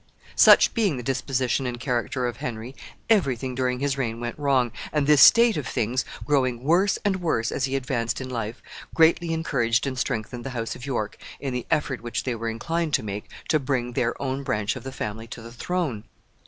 Such 0.35 0.73
being 0.73 0.97
the 0.97 1.03
disposition 1.03 1.67
and 1.67 1.79
character 1.79 2.25
of 2.25 2.37
Henry, 2.37 2.75
every 3.07 3.35
thing 3.35 3.53
during 3.53 3.77
his 3.79 3.99
reign 3.99 4.19
went 4.19 4.35
wrong, 4.39 4.71
and 4.91 5.05
this 5.05 5.21
state 5.21 5.57
of 5.57 5.67
things, 5.67 6.05
growing 6.25 6.63
worse 6.63 6.97
and 7.05 7.17
worse 7.17 7.51
as 7.51 7.65
he 7.65 7.75
advanced 7.75 8.19
in 8.19 8.27
life, 8.27 8.63
greatly 8.95 9.31
encouraged 9.31 9.85
and 9.85 9.99
strengthened 9.99 10.43
the 10.43 10.49
house 10.57 10.75
of 10.75 10.87
York 10.87 11.17
in 11.39 11.53
the 11.53 11.67
effort 11.69 12.01
which 12.01 12.23
they 12.23 12.33
were 12.33 12.49
inclined 12.49 12.95
to 12.95 13.03
make 13.03 13.29
to 13.49 13.59
bring 13.59 13.93
their 13.93 14.19
own 14.19 14.41
branch 14.41 14.75
of 14.75 14.83
the 14.83 14.91
family 14.91 15.27
to 15.27 15.39
the 15.43 15.51
throne. 15.53 16.05